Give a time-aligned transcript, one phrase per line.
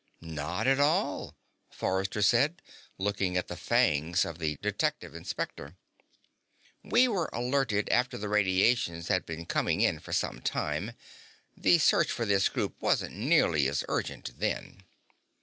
[0.23, 1.35] "Not at all,"
[1.69, 2.63] Forrester said,
[2.97, 5.77] looking at the fangs of the Detective Inspector.
[6.83, 10.93] "We were alerted after the radiations had been coming in for some time.
[11.55, 14.81] The search for this group wasn't nearly as urgent then."